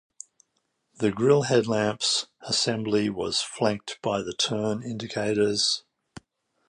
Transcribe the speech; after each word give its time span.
The 0.97 1.11
grille-headlamps 1.11 2.25
assembly 2.41 3.07
was 3.11 3.41
flanked 3.43 3.99
by 4.01 4.23
the 4.23 4.33
turn 4.33 4.81
indicators. 4.81 5.83